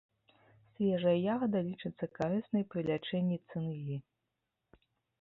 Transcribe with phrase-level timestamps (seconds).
[0.71, 3.97] Свежая ягада лічыцца карыснай пры лячэнні цынгі.